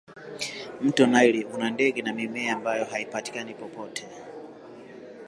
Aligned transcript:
mto 0.81 1.05
naili 1.07 1.43
una 1.43 1.69
ndege 1.69 2.01
na 2.01 2.13
mimea 2.13 2.53
ambayo 2.55 2.85
haipatikani 2.85 3.53
popote 3.53 4.07